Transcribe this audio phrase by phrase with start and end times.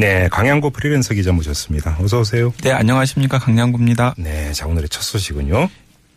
[0.00, 1.98] 네, 강양구 프리랜서 기자 모셨습니다.
[2.00, 2.54] 어서 오세요.
[2.62, 3.38] 네, 안녕하십니까.
[3.38, 4.14] 강량구입니다.
[4.16, 5.68] 네, 자 오늘의 첫 소식은요.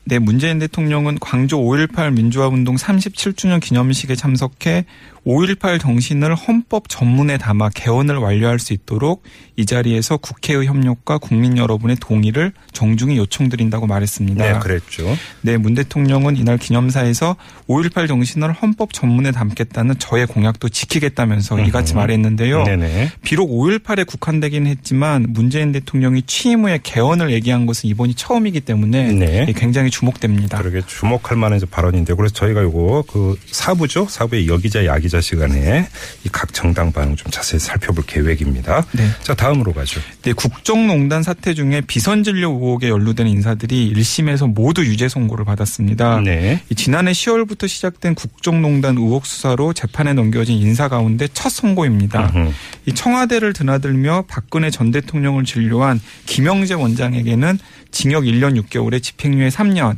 [0.06, 4.86] 네, 문재인 대통령은 광주 5.18 민주화운동 37주년 기념식에 참석해
[5.26, 9.24] 5.18 정신을 헌법 전문에 담아 개헌을 완료할 수 있도록
[9.56, 14.54] 이 자리에서 국회의 협력과 국민 여러분의 동의를 정중히 요청드린다고 말했습니다.
[14.54, 15.16] 네, 그랬죠.
[15.42, 17.36] 네, 문 대통령은 이날 기념사에서
[17.70, 22.64] 5.18 정신을 헌법 전문에 담겠다는 저의 공약도 지키겠다면서 이같이 말했는데요.
[22.64, 23.12] 네네.
[23.22, 29.54] 비록 5.18에 국한되긴 했지만 문재인 대통령이 취임 후에 개헌을 얘기한 것은 이번이 처음이기 때문에 네.
[29.56, 30.58] 굉장히 주목됩니다.
[30.58, 35.88] 그러게 주목할 만한 발언인데 그래서 저희가 요거 그 사부죠 사부의 여기자 야기자 시간에
[36.26, 38.84] 이 각 정당 반응 좀 자세히 살펴볼 계획입니다.
[38.94, 39.08] 네.
[39.22, 40.02] 자 다음으로 가죠.
[40.24, 46.22] 네, 국정농단 사태 중에 비선진료 의혹에 연루된 인사들이 1심에서 모두 유죄 선고를 받았습니다.
[46.22, 46.62] 네.
[46.70, 52.32] 이 지난해 10월부터 시작된 국정농단 의혹 수사로 재판에 넘겨진 인사 가운데 첫 선고입니다.
[52.36, 52.52] 음흠.
[52.88, 57.60] 이 청와대를 드나들며 박근혜 전 대통령을 진료한 김영재 원장에게는
[57.92, 59.98] 징역 1년 6개월에 집행유예 3년,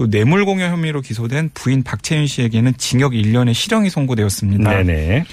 [0.00, 4.70] 또 뇌물 공여 혐의로 기소된 부인 박채윤 씨에게는 징역 1년의 실형이 선고되었습니다.
[4.70, 4.84] 네네.
[4.86, 5.24] 네,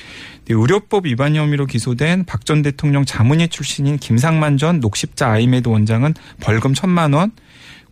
[0.50, 6.74] 의료법 위반 혐의로 기소된 박 전 대통령 자문위 출신인 김상만 전 녹십자 아이메드 원장은 벌금
[6.74, 7.32] 천만 원,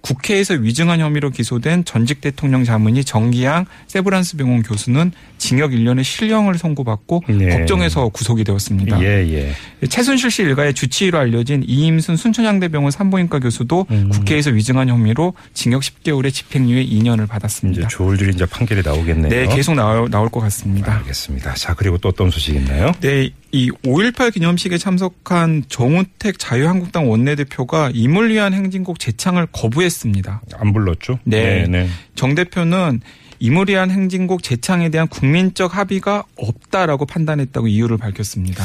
[0.01, 5.13] 국회에서 위증한 혐의로 기소된 전직 대통령 자문위 정기양 세브란스 병원 교수는
[5.45, 7.49] 징역 1년의 실형을 선고받고 네.
[7.49, 8.99] 법정에서 구속이 되었습니다.
[9.03, 9.87] 예 예.
[9.87, 14.09] 최순실 씨 일가의 주치의로 알려진 이임순 순천향대병원 산부인과 교수도 음.
[14.09, 17.87] 국회에서 위증한 혐의로 징역 10개월의 집행유예 2년을 이제 받았습니다.
[17.89, 19.29] 줄줄이 이제 판결이 나오겠네요.
[19.29, 20.97] 네, 계속 나올, 나올 것 같습니다.
[20.97, 21.53] 알겠습니다.
[21.53, 22.91] 자 그리고 또 어떤 소식 있나요?
[23.01, 30.41] 네, 이 5.18 기념식에 참석한 정우택 자유한국당 원내대표가 임을 위한 행진곡 재창을 거부했습니다.
[30.57, 31.19] 안 불렀죠?
[31.23, 31.67] 네.
[31.67, 31.87] 네.
[32.15, 33.01] 정 대표는
[33.39, 38.63] 위한 행진곡 재창에 대한 국민적 합의가 없다라고 판단했다고 이유를 밝혔습니다.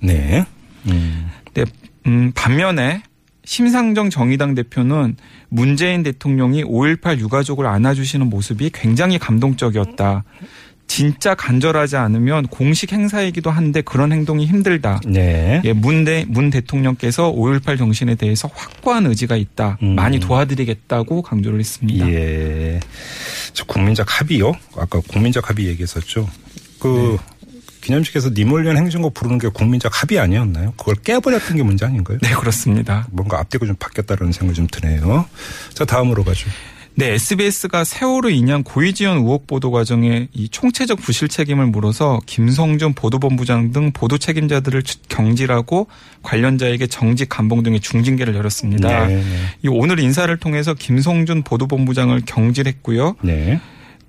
[0.00, 0.44] 네.
[0.86, 1.30] 음.
[1.54, 1.64] 네,
[2.06, 3.02] 음, 반면에
[3.44, 5.16] 심상정 정의당 대표는
[5.48, 10.24] 문재인 대통령이 5.18 유가족을 안아주시는 모습이 굉장히 감동적이었다.
[10.86, 15.00] 진짜 간절하지 않으면 공식 행사이기도 한데 그런 행동이 힘들다.
[15.06, 15.62] 네.
[15.64, 19.78] 예, 문, 대, 문 대통령께서 5.18 정신에 대해서 확고한 의지가 있다.
[19.82, 19.94] 음.
[19.94, 22.06] 많이 도와드리겠다고 강조를 했습니다.
[22.10, 22.78] 예.
[23.72, 24.52] 저 국민적 합의요?
[24.76, 26.28] 아까 국민적 합의 얘기했었죠.
[26.78, 27.16] 그
[27.80, 30.72] 기념식에서 니몰리언 행진곡 부르는 게 국민적 합의 아니었나요?
[30.76, 32.18] 그걸 깨버렸던 게 문제 아닌가요?
[32.22, 33.06] 네, 그렇습니다.
[33.10, 35.26] 뭔가 앞뒤가 좀 바뀌었다는 생각이 좀 드네요.
[35.72, 36.48] 자, 다음으로 가죠.
[36.94, 43.72] 네, SBS가 세월호 인양 고위지원 의혹 보도 과정에 이 총체적 부실 책임을 물어서 김성준 보도본부장
[43.72, 45.86] 등 보도 책임자들을 경질하고
[46.22, 49.06] 관련자에게 정직 감봉 등의 중징계를 내렸습니다.
[49.06, 49.22] 네.
[49.62, 53.16] 이 오늘 인사를 통해서 김성준 보도본부장을 경질했고요.
[53.22, 53.60] 네.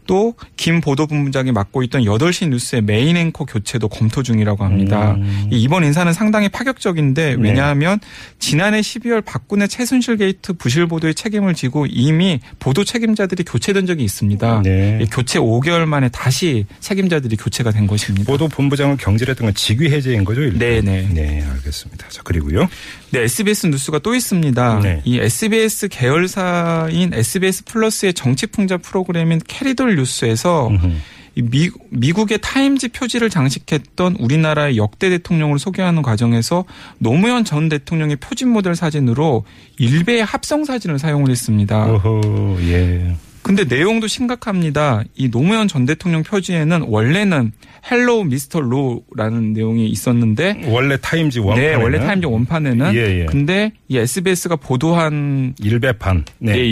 [0.06, 0.34] 또
[0.64, 5.16] 김 보도본부장이 맡고 있던 8시 뉴스의 메인 앵커 교체도 검토 중이라고 합니다.
[5.16, 5.50] 음.
[5.52, 7.42] 이 이번 인사는 상당히 파격적인데 네.
[7.42, 8.00] 왜냐하면
[8.40, 14.62] 지난해 12월 박근혜 최순실 게이트 부실 보도의 책임을 지고 이미 보도 책임자들이 교체된 적이 있습니다.
[14.64, 15.00] 네.
[15.02, 18.32] 이 교체 5개월 만에 다시 책임자들이 교체가 된 것입니다.
[18.32, 20.42] 보도 본부장을 경질했던 건 직위 해제인 거죠?
[20.42, 20.60] 일단?
[20.60, 21.10] 네네.
[21.14, 22.08] 네, 알겠습니다.
[22.08, 22.70] 자, 그리고요.
[23.12, 24.80] 네, SBS 뉴스가 또 있습니다.
[24.82, 25.02] 네.
[25.04, 30.94] 이 SBS 계열사인 SBS 플러스의 정치 풍자 프로그램인 캐리돌 뉴스에서 음흠.
[31.36, 36.66] 이 미, 미국의 타임지 표지를 장식했던 우리나라의 역대 대통령을 소개하는 과정에서
[37.00, 39.44] 노무현 전 대통령의 표지 모델 사진으로
[39.80, 41.86] 일베의 합성 사진을 사용을 했습니다.
[41.88, 43.16] 오호, 예.
[43.44, 45.04] 근데 내용도 심각합니다.
[45.16, 47.52] 이 노무현 전 대통령 표지에는 원래는
[47.92, 48.62] Hello Mr.
[48.62, 51.62] Roh라는 내용이 있었는데 원래 타임지 원판.
[51.62, 53.26] 네, 원래 타임즈 원판에는 예, 예.
[53.26, 56.26] 근데 이 SBS가 보도한 일베판.
[56.40, 56.58] 네.
[56.58, 56.64] 예,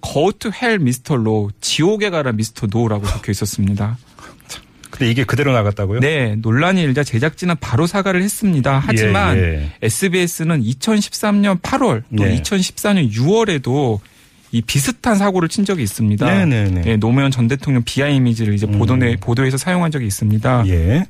[0.00, 1.14] Go to Hell Mr.
[1.20, 3.98] Roh 지옥에 가라 미스터 노라고 적혀 있었습니다.
[4.90, 6.00] 근데 이게 그대로 나갔다고요?
[6.00, 8.80] 네, 논란이 일자 제작진은 바로 사과를 했습니다.
[8.82, 9.72] 하지만 예, 예.
[9.82, 12.40] SBS는 2013년 8월 또 네.
[12.40, 13.98] 2014년 6월에도
[14.54, 16.24] 이 비슷한 사고를 친 적이 있습니다.
[16.24, 16.80] 네네네.
[16.80, 16.86] 음.
[16.86, 20.64] 예, 노무현 전 대통령 비하 이미지를 이제 보도에 보도에서 사용한 적이 있습니다.
[20.68, 21.06] 예.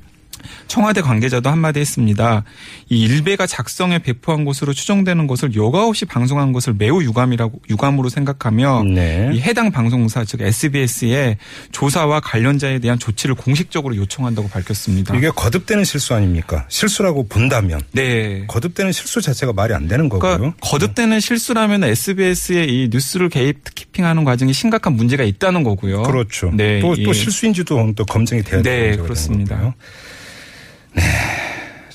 [0.67, 2.43] 청와대 관계자도 한마디 했습니다.
[2.89, 8.83] 이 일베가 작성해 배포한 것으로 추정되는 것을 여과 없이 방송한 것을 매우 유감이라고 유감으로 생각하며
[8.83, 9.31] 네.
[9.33, 11.37] 이 해당 방송사 즉 SBS에
[11.71, 15.15] 조사와 관련자에 대한 조치를 공식적으로 요청한다고 밝혔습니다.
[15.15, 16.65] 이게 거듭되는 실수 아닙니까?
[16.69, 18.45] 실수라고 본다면 네.
[18.47, 20.37] 거듭되는 실수 자체가 말이 안 되는 거고요.
[20.37, 26.03] 그러니까 거듭되는 실수라면 SBS의 이 뉴스를 게이트키핑하는 과정이 심각한 문제가 있다는 거고요.
[26.03, 26.51] 그렇죠.
[26.53, 27.13] 네, 또, 또 예.
[27.13, 29.55] 실수인지도 또 검증이 돼야 되는 네, 그렇습니다.
[29.55, 29.73] 거고요.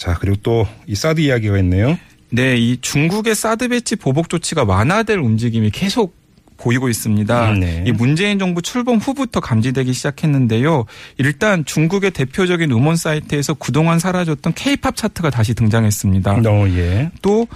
[0.00, 0.04] 네.
[0.06, 1.98] 자 그리고 또 이 사드 이야기가 있네요.
[2.30, 6.16] 네, 이 중국의 사드 배치 보복 조치가 완화될 움직임이 계속
[6.56, 7.52] 보이고 있습니다.
[7.52, 7.84] 음, 네.
[7.86, 10.84] 이 문재인 정부 출범 후부터 감지되기 시작했는데요.
[11.18, 16.42] 일단 중국의 대표적인 음원 사이트에서 그동안 사라졌던 케이팝 차트가 다시 등장했습니다.
[16.46, 17.10] 어, 예.
[17.22, 17.46] 또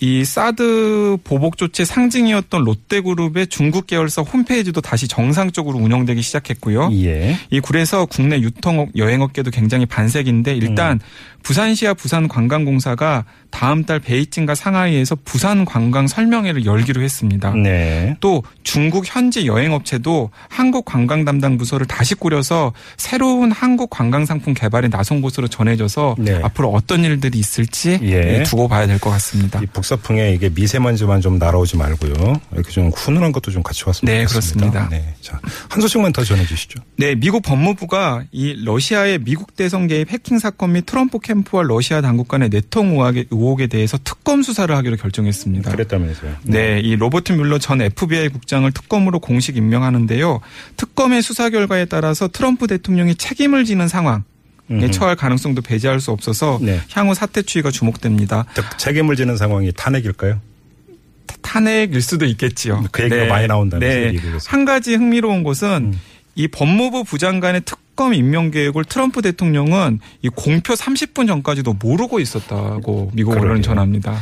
[0.00, 6.90] 이 사드 보복 조치 상징이었던 롯데그룹의 중국 계열사 홈페이지도 다시 정상적으로 운영되기 시작했고요.
[7.04, 7.36] 예.
[7.50, 11.00] 이 그래서 국내 유통 여행업계도 굉장히 반색인데 일단 음.
[11.42, 17.52] 부산시와 부산관광공사가 다음 달 베이징과 상하이에서 부산 관광 설명회를 열기로 했습니다.
[17.54, 18.16] 네.
[18.20, 24.88] 또 중국 현지 여행업체도 한국 관광 담당 부서를 다시 꾸려서 새로운 한국 관광 상품 개발에
[24.88, 26.40] 나선 것으로 전해져서 네.
[26.42, 28.42] 앞으로 어떤 일들이 있을지 예.
[28.44, 29.60] 두고 봐야 될 것 같습니다.
[29.90, 32.40] 이 북서풍에 이게 미세먼지만 좀 날아오지 말고요.
[32.52, 34.70] 이렇게 좀 훈훈한 것도 좀 같이 왔으면 네, 좋겠습니다.
[34.70, 34.88] 그렇습니다.
[34.88, 35.14] 네.
[35.20, 36.80] 자, 한 소식만 더 전해 주시죠.
[36.96, 42.28] 네, 미국 법무부가 이 러시아의 미국 대선 개입 해킹 사건 및 트럼프 캠프와 러시아 당국
[42.28, 45.70] 간의 내통 의혹에, 의혹에 대해서 특검 수사를 하기로 결정했습니다.
[45.70, 46.36] 그랬다면서요.
[46.44, 50.40] 네, 이 로버트 뮬러 전 FBI 국장을 특검으로 공식 임명하는데요.
[50.76, 54.22] 특검의 수사 결과에 따라서 트럼프 대통령이 책임을 지는 상황에
[54.70, 54.90] 음흠.
[54.90, 56.80] 처할 가능성도 배제할 수 없어서 네.
[56.92, 58.44] 향후 사태 추이가 주목됩니다.
[58.54, 60.40] 즉, 책임을 지는 상황이 탄핵일까요?
[61.42, 62.84] 탄핵일 수도 있겠지요.
[62.92, 64.18] 그 얘기가 많이 나온다면서요, 네.
[64.46, 66.00] 한 가지 흥미로운 것은 음.
[66.34, 73.32] 이 법무부 부장관의 특검 임명 계획을 트럼프 대통령은 이 공표 30분 전까지도 모르고 있었다고 미국
[73.32, 73.62] 언론은 그러게요.
[73.62, 74.20] 전합니다.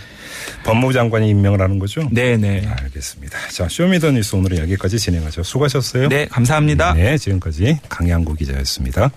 [0.65, 2.09] 법무부 장관이 임명을 하는 거죠?
[2.11, 2.67] 네네.
[2.67, 3.39] 알겠습니다.
[3.51, 5.43] 자, 쇼미더뉴스 오늘은 여기까지 진행하죠.
[5.43, 6.09] 수고하셨어요.
[6.09, 6.95] 네, 감사합니다.
[6.95, 9.11] 네, 지금까지 강양구 기자였습니다.